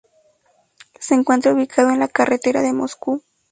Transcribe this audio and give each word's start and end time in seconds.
Se 0.99 1.13
encuentra 1.13 1.53
ubicado 1.53 1.91
en 1.91 1.99
la 1.99 2.07
carretera 2.07 2.63
de 2.63 2.73
Moscú. 2.73 3.21